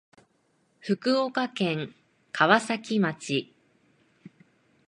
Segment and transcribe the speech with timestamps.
[0.79, 1.93] 福岡県
[2.31, 3.53] 川崎町